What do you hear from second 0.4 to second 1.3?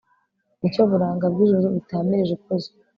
ni cyo buranga